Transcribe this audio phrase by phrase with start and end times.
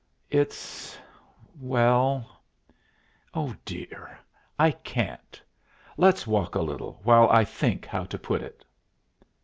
[0.31, 0.97] "It's
[1.59, 2.41] well
[3.35, 4.17] Oh, dear,
[4.57, 5.39] I can't.
[5.95, 8.65] Let's walk a little, while I think how to put it."